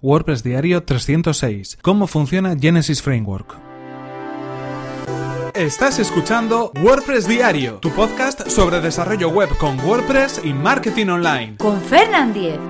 [0.00, 1.78] WordPress Diario 306.
[1.82, 3.56] ¿Cómo funciona Genesis Framework?
[5.56, 11.56] Estás escuchando WordPress Diario, tu podcast sobre desarrollo web con WordPress y marketing online.
[11.56, 12.60] Con Fernand Diez.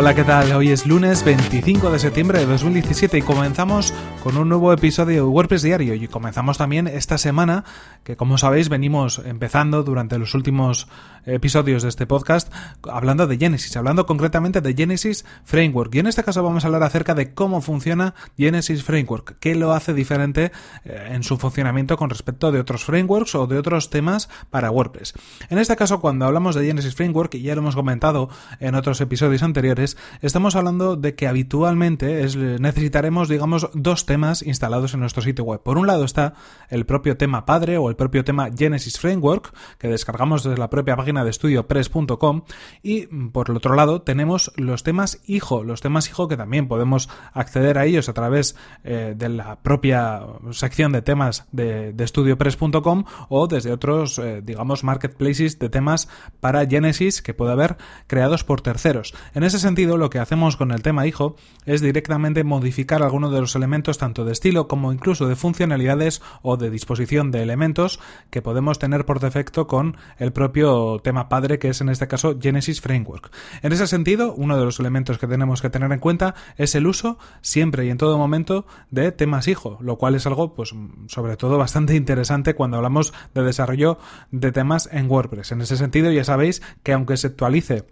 [0.00, 0.50] Hola, ¿qué tal?
[0.52, 3.92] Hoy es lunes 25 de septiembre de 2017 y comenzamos
[4.22, 7.64] con un nuevo episodio de WordPress Diario y comenzamos también esta semana
[8.02, 10.88] que como sabéis venimos empezando durante los últimos
[11.26, 12.50] episodios de este podcast
[12.90, 16.82] hablando de Genesis, hablando concretamente de Genesis Framework y en este caso vamos a hablar
[16.82, 20.50] acerca de cómo funciona Genesis Framework, qué lo hace diferente
[20.84, 25.12] eh, en su funcionamiento con respecto de otros frameworks o de otros temas para WordPress.
[25.50, 28.30] En este caso cuando hablamos de Genesis Framework, y ya lo hemos comentado
[28.60, 29.89] en otros episodios anteriores,
[30.20, 32.26] estamos hablando de que habitualmente
[32.58, 35.60] necesitaremos, digamos, dos temas instalados en nuestro sitio web.
[35.62, 36.34] Por un lado está
[36.68, 40.96] el propio tema padre o el propio tema Genesis Framework, que descargamos desde la propia
[40.96, 42.42] página de estudiopress.com,
[42.82, 47.08] y por el otro lado tenemos los temas hijo, los temas hijo que también podemos
[47.32, 53.04] acceder a ellos a través eh, de la propia sección de temas de, de estudiopress.com
[53.28, 56.08] o desde otros, eh, digamos, marketplaces de temas
[56.40, 59.14] para Genesis que puede haber creados por terceros.
[59.34, 63.40] En ese sentido, lo que hacemos con el tema hijo es directamente modificar algunos de
[63.40, 67.98] los elementos tanto de estilo como incluso de funcionalidades o de disposición de elementos
[68.30, 72.38] que podemos tener por defecto con el propio tema padre que es en este caso
[72.40, 73.32] Genesis Framework.
[73.62, 76.86] En ese sentido, uno de los elementos que tenemos que tener en cuenta es el
[76.86, 80.74] uso siempre y en todo momento de temas hijo, lo cual es algo pues
[81.06, 83.98] sobre todo bastante interesante cuando hablamos de desarrollo
[84.30, 85.52] de temas en WordPress.
[85.52, 87.86] En ese sentido, ya sabéis que aunque se actualice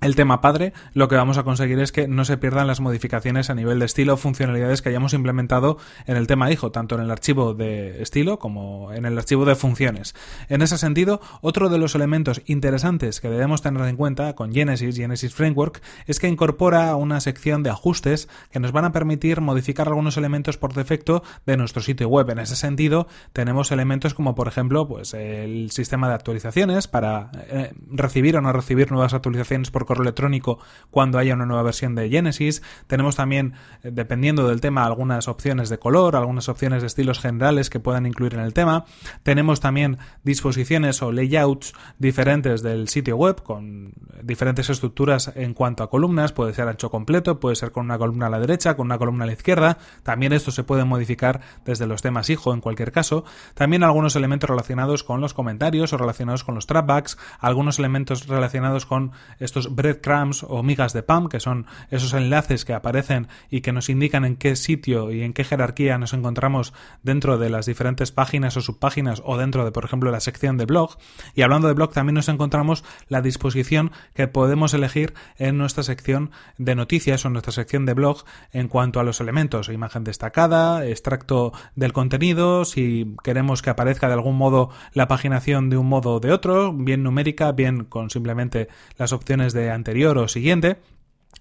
[0.00, 3.50] el tema padre, lo que vamos a conseguir es que no se pierdan las modificaciones
[3.50, 7.02] a nivel de estilo o funcionalidades que hayamos implementado en el tema hijo, tanto en
[7.02, 10.14] el archivo de estilo como en el archivo de funciones.
[10.48, 14.96] En ese sentido, otro de los elementos interesantes que debemos tener en cuenta con Genesis,
[14.96, 19.88] Genesis Framework, es que incorpora una sección de ajustes que nos van a permitir modificar
[19.88, 22.30] algunos elementos por defecto de nuestro sitio web.
[22.30, 27.72] En ese sentido, tenemos elementos como por ejemplo, pues el sistema de actualizaciones para eh,
[27.90, 30.58] recibir o no recibir nuevas actualizaciones por correo electrónico
[30.90, 32.62] cuando haya una nueva versión de Genesis.
[32.86, 37.70] Tenemos también, eh, dependiendo del tema, algunas opciones de color, algunas opciones de estilos generales
[37.70, 38.84] que puedan incluir en el tema.
[39.22, 45.90] Tenemos también disposiciones o layouts diferentes del sitio web con diferentes estructuras en cuanto a
[45.90, 46.32] columnas.
[46.32, 49.24] Puede ser ancho completo, puede ser con una columna a la derecha, con una columna
[49.24, 49.78] a la izquierda.
[50.02, 53.24] También esto se puede modificar desde los temas hijo en cualquier caso.
[53.54, 58.84] También algunos elementos relacionados con los comentarios o relacionados con los trapbacks, algunos elementos relacionados
[58.84, 63.72] con estos breadcrumbs o migas de PAM, que son esos enlaces que aparecen y que
[63.72, 68.10] nos indican en qué sitio y en qué jerarquía nos encontramos dentro de las diferentes
[68.10, 70.98] páginas o subpáginas o dentro de, por ejemplo, la sección de blog.
[71.34, 76.32] Y hablando de blog, también nos encontramos la disposición que podemos elegir en nuestra sección
[76.56, 81.52] de noticias o nuestra sección de blog en cuanto a los elementos, imagen destacada, extracto
[81.76, 86.20] del contenido, si queremos que aparezca de algún modo la paginación de un modo o
[86.20, 90.78] de otro, bien numérica, bien con simplemente las opciones de anterior o siguiente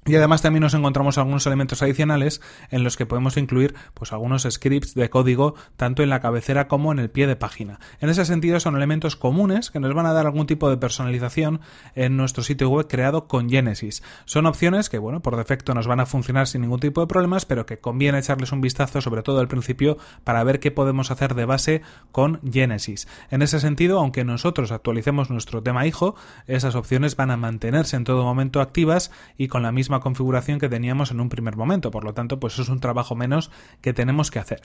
[0.07, 2.41] y además también nos encontramos algunos elementos adicionales
[2.71, 6.91] en los que podemos incluir pues algunos scripts de código tanto en la cabecera como
[6.91, 7.79] en el pie de página.
[7.99, 11.59] En ese sentido son elementos comunes que nos van a dar algún tipo de personalización
[11.93, 14.01] en nuestro sitio web creado con Genesis.
[14.25, 17.45] Son opciones que bueno, por defecto nos van a funcionar sin ningún tipo de problemas,
[17.45, 21.35] pero que conviene echarles un vistazo sobre todo al principio para ver qué podemos hacer
[21.35, 21.81] de base
[22.11, 23.07] con Genesis.
[23.29, 26.15] En ese sentido, aunque nosotros actualicemos nuestro tema hijo,
[26.45, 30.69] esas opciones van a mantenerse en todo momento activas y con la misma configuración que
[30.69, 31.91] teníamos en un primer momento.
[31.91, 34.61] Por lo tanto, pues es un trabajo menos que tenemos que hacer.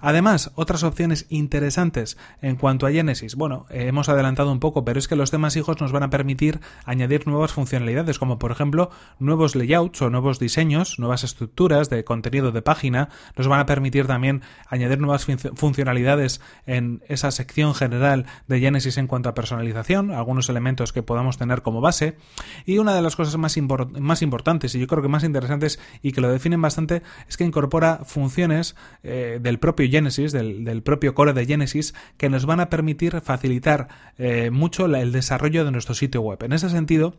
[0.00, 3.34] Además, otras opciones interesantes en cuanto a Genesis.
[3.34, 6.10] Bueno, eh, hemos adelantado un poco, pero es que los temas hijos nos van a
[6.10, 12.04] permitir añadir nuevas funcionalidades, como por ejemplo nuevos layouts o nuevos diseños, nuevas estructuras de
[12.04, 13.08] contenido de página.
[13.36, 19.06] Nos van a permitir también añadir nuevas funcionalidades en esa sección general de Genesis en
[19.06, 22.16] cuanto a personalización, algunos elementos que podamos tener como base.
[22.64, 23.56] Y una de las cosas más,
[23.98, 27.44] más importantes y yo creo que más interesantes y que lo definen bastante es que
[27.44, 32.70] incorpora funciones eh, del propio Genesis, del, propio core de Genesis, que nos van a
[32.70, 33.88] permitir facilitar
[34.18, 36.42] eh, mucho el desarrollo de nuestro sitio web.
[36.42, 37.14] En ese sentido,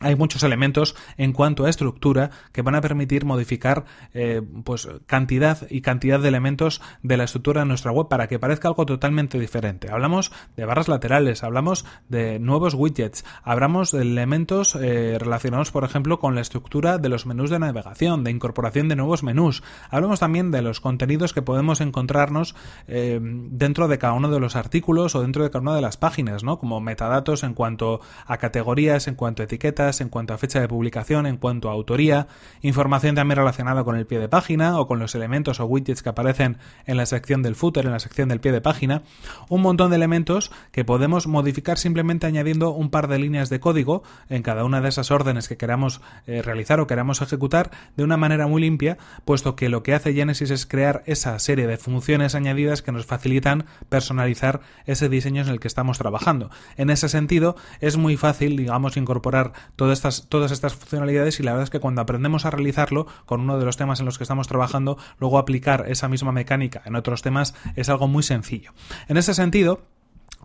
[0.00, 3.84] hay muchos elementos en cuanto a estructura que van a permitir modificar
[4.14, 8.38] eh, pues cantidad y cantidad de elementos de la estructura de nuestra web para que
[8.38, 9.90] parezca algo totalmente diferente.
[9.90, 16.18] Hablamos de barras laterales, hablamos de nuevos widgets, hablamos de elementos eh, relacionados, por ejemplo,
[16.18, 19.62] con la estructura de los menús de navegación, de incorporación de nuevos menús.
[19.90, 22.54] Hablamos también de los contenidos que podemos encontrarnos
[22.86, 25.96] eh, dentro de cada uno de los artículos o dentro de cada una de las
[25.96, 26.58] páginas, ¿no?
[26.58, 30.68] Como metadatos en cuanto a categorías, en cuanto a etiquetas en cuanto a fecha de
[30.68, 32.26] publicación, en cuanto a autoría,
[32.62, 36.08] información también relacionada con el pie de página o con los elementos o widgets que
[36.08, 39.02] aparecen en la sección del footer, en la sección del pie de página,
[39.48, 44.02] un montón de elementos que podemos modificar simplemente añadiendo un par de líneas de código
[44.28, 48.16] en cada una de esas órdenes que queramos eh, realizar o queramos ejecutar de una
[48.16, 52.34] manera muy limpia, puesto que lo que hace Genesis es crear esa serie de funciones
[52.34, 56.50] añadidas que nos facilitan personalizar ese diseño en el que estamos trabajando.
[56.76, 61.52] En ese sentido, es muy fácil, digamos, incorporar todas estas, todas estas funcionalidades y la
[61.52, 64.24] verdad es que cuando aprendemos a realizarlo con uno de los temas en los que
[64.24, 68.72] estamos trabajando, luego aplicar esa misma mecánica en otros temas es algo muy sencillo.
[69.08, 69.82] En ese sentido,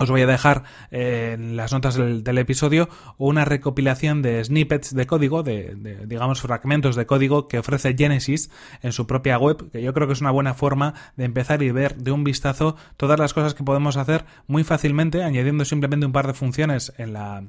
[0.01, 5.05] os voy a dejar eh, en las notas del, episodio una recopilación de snippets de
[5.05, 5.75] código, de,
[6.05, 8.49] digamos fragmentos de código que ofrece Genesis
[8.81, 11.71] en su propia web, que yo creo que es una buena forma de empezar y
[11.71, 16.11] ver de un vistazo todas las cosas que podemos hacer muy fácilmente, añadiendo simplemente un
[16.11, 17.43] par de funciones en la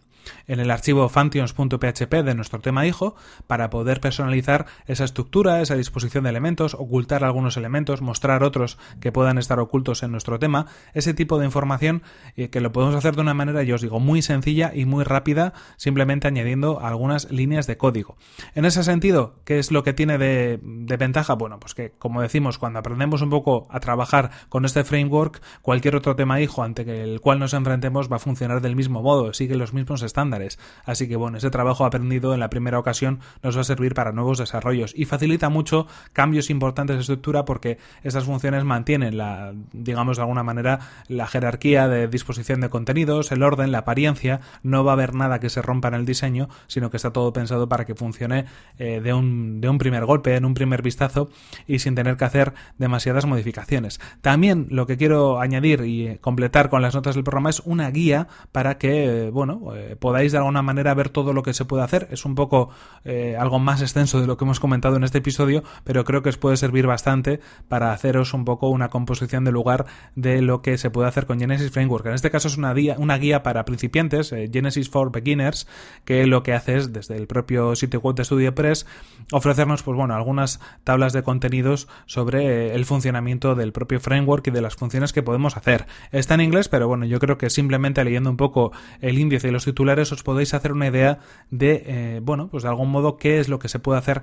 [0.46, 3.14] en el archivo functions.php de nuestro tema hijo
[3.46, 9.12] para poder personalizar esa estructura, esa disposición de elementos, ocultar algunos elementos, mostrar otros que
[9.12, 12.02] puedan estar ocultos en nuestro tema, ese tipo de información
[12.50, 15.52] que lo podemos hacer de una manera, yo os digo, muy sencilla y muy rápida,
[15.76, 18.16] simplemente añadiendo algunas líneas de código.
[18.54, 21.34] En ese sentido, ¿qué es lo que tiene de, ventaja?
[21.34, 25.96] Bueno, pues que, como decimos, cuando aprendemos un poco a trabajar con este framework, cualquier
[25.96, 29.56] otro tema hijo ante el cual nos enfrentemos va a funcionar del mismo modo, sigue
[29.56, 30.58] los mismos estándares.
[30.84, 34.12] Así que, bueno, ese trabajo aprendido en la primera ocasión nos va a servir para
[34.12, 40.16] nuevos desarrollos y facilita mucho cambios importantes de estructura porque estas funciones mantienen la, digamos
[40.16, 44.93] de alguna manera, la jerarquía de disposición de contenidos, el orden, la apariencia, no va
[44.93, 47.84] a haber nada que se rompa en el diseño, sino que está todo pensado para
[47.84, 48.46] que funcione
[48.79, 51.29] eh, de, un, de un primer golpe, en un primer vistazo
[51.67, 54.00] y sin tener que hacer demasiadas modificaciones.
[54.23, 58.29] También lo que quiero añadir y completar con las notas del programa es una guía
[58.50, 62.08] para que, bueno, eh, podáis de alguna manera ver todo lo que se puede hacer.
[62.11, 62.70] Es un poco
[63.05, 66.31] eh, algo más extenso de lo que hemos comentado en este episodio, pero creo que
[66.31, 69.85] os puede servir bastante para haceros un poco una composición de lugar
[70.17, 72.06] de lo que se puede hacer con Genesis Framework.
[72.06, 75.66] En este caso es una guía, para principiantes, eh, Genesis for Beginners,
[76.04, 78.86] que lo que hace es, desde el propio sitio web de StudioPress,
[79.32, 84.50] ofrecernos, pues bueno, algunas tablas de contenidos sobre eh, el funcionamiento del propio framework y
[84.52, 85.86] de las funciones que podemos hacer.
[86.12, 88.70] Está en inglés, pero bueno, yo creo que simplemente leyendo un poco
[89.00, 91.18] el índice y los titulares os podéis hacer una idea
[91.50, 94.22] de, eh, bueno, pues de algún modo qué es lo que se puede hacer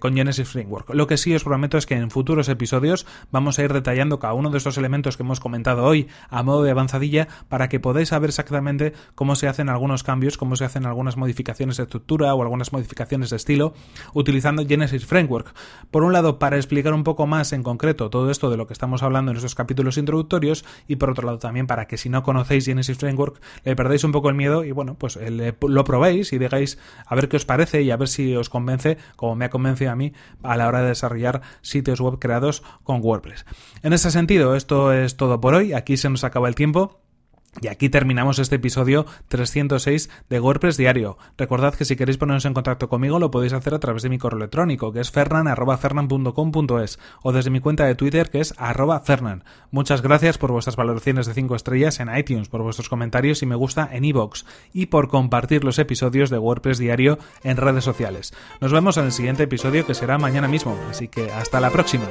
[0.00, 0.90] con Genesis Framework.
[0.92, 4.34] Lo que sí os prometo es que en futuros episodios vamos a ir detallando cada
[4.34, 8.08] uno de estos elementos que hemos comentado hoy a modo de avanzadilla para que podáis
[8.08, 12.42] saber exactamente cómo se hacen algunos cambios, cómo se hacen algunas modificaciones de estructura o
[12.42, 13.74] algunas modificaciones de estilo
[14.14, 15.54] utilizando Genesis Framework.
[15.90, 18.72] Por un lado, para explicar un poco más en concreto todo esto de lo que
[18.72, 22.22] estamos hablando en estos capítulos introductorios y por otro lado también para que si no
[22.22, 26.32] conocéis Genesis Framework le perdáis un poco el miedo y bueno, pues eh, lo probéis
[26.32, 29.44] y digáis a ver qué os parece y a ver si os convence, como me
[29.44, 33.44] ha convencido a mí a la hora de desarrollar sitios web creados con WordPress.
[33.82, 35.72] En ese sentido, esto es todo por hoy.
[35.72, 37.00] Aquí se nos acaba el tiempo.
[37.60, 41.18] Y aquí terminamos este episodio 306 de WordPress Diario.
[41.36, 44.18] Recordad que si queréis poneros en contacto conmigo lo podéis hacer a través de mi
[44.18, 49.44] correo electrónico, que es fernan.fernan.com.es o desde mi cuenta de Twitter, que es arroba fernan.
[49.70, 53.56] Muchas gracias por vuestras valoraciones de 5 estrellas en iTunes, por vuestros comentarios y me
[53.56, 58.34] gusta en iVoox y por compartir los episodios de WordPress Diario en redes sociales.
[58.60, 62.06] Nos vemos en el siguiente episodio que será mañana mismo, así que hasta la próxima.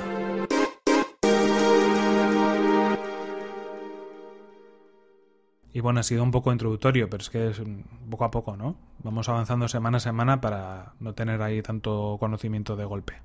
[5.78, 7.62] Y bueno, ha sido un poco introductorio, pero es que es
[8.10, 8.76] poco a poco, ¿no?
[9.04, 13.22] Vamos avanzando semana a semana para no tener ahí tanto conocimiento de golpe.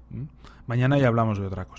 [0.67, 1.71] Mañana ya hablamos de otra cosa.